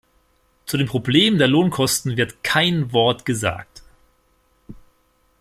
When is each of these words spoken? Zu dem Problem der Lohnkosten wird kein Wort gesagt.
Zu 0.65 0.77
dem 0.77 0.87
Problem 0.87 1.37
der 1.37 1.47
Lohnkosten 1.47 2.17
wird 2.17 2.43
kein 2.43 2.91
Wort 2.91 3.23
gesagt. 3.23 3.83